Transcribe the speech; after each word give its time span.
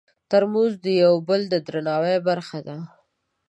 ترموز 0.29 0.71
د 0.85 0.87
یو 1.03 1.13
بل 1.27 1.41
د 1.49 1.55
درناوي 1.65 2.17
برخه 2.27 2.59
ده. 2.67 2.77